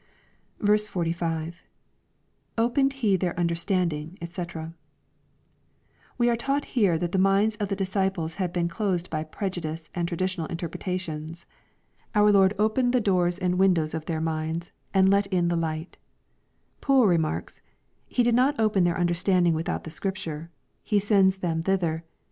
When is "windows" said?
13.59-13.93